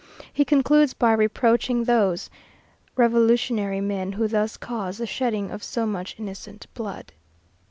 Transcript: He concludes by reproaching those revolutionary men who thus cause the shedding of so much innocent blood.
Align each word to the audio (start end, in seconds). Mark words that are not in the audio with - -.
He 0.33 0.43
concludes 0.43 0.95
by 0.95 1.11
reproaching 1.13 1.83
those 1.83 2.31
revolutionary 2.95 3.81
men 3.81 4.13
who 4.13 4.27
thus 4.27 4.57
cause 4.57 4.97
the 4.97 5.05
shedding 5.05 5.51
of 5.51 5.63
so 5.63 5.85
much 5.85 6.15
innocent 6.17 6.65
blood. 6.73 7.13